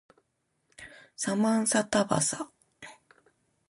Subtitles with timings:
[1.15, 2.49] サマンサタバサ